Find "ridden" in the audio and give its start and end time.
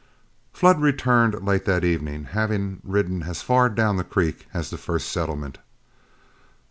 2.83-3.21